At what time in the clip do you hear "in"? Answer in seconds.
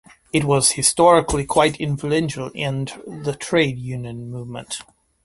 2.55-2.85